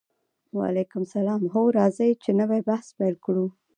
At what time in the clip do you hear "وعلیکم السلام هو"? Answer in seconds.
0.57-1.63